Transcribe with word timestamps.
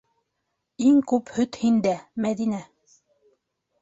Иң 0.85 0.97
күп 1.11 1.29
һөт 1.37 1.59
һиндә, 1.65 1.93
Мәҙинә! 2.25 2.67